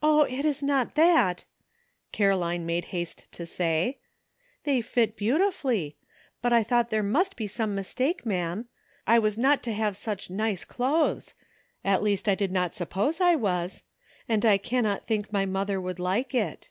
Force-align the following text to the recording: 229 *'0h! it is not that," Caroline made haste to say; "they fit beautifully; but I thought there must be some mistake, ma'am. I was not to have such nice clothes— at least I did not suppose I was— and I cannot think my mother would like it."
229 0.00 0.28
*'0h! 0.34 0.38
it 0.40 0.44
is 0.48 0.62
not 0.64 0.94
that," 0.96 1.44
Caroline 2.10 2.66
made 2.66 2.86
haste 2.86 3.30
to 3.30 3.46
say; 3.46 3.98
"they 4.64 4.80
fit 4.80 5.14
beautifully; 5.16 5.96
but 6.42 6.52
I 6.52 6.64
thought 6.64 6.90
there 6.90 7.04
must 7.04 7.36
be 7.36 7.46
some 7.46 7.76
mistake, 7.76 8.26
ma'am. 8.26 8.66
I 9.06 9.20
was 9.20 9.38
not 9.38 9.62
to 9.62 9.72
have 9.72 9.96
such 9.96 10.28
nice 10.28 10.64
clothes— 10.64 11.34
at 11.84 12.02
least 12.02 12.28
I 12.28 12.34
did 12.34 12.50
not 12.50 12.74
suppose 12.74 13.20
I 13.20 13.36
was— 13.36 13.84
and 14.28 14.44
I 14.44 14.58
cannot 14.58 15.06
think 15.06 15.32
my 15.32 15.46
mother 15.46 15.80
would 15.80 16.00
like 16.00 16.34
it." 16.34 16.68